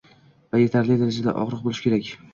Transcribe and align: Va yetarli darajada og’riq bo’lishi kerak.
Va 0.55 0.61
yetarli 0.61 0.97
darajada 1.03 1.37
og’riq 1.45 1.63
bo’lishi 1.69 1.89
kerak. 1.89 2.11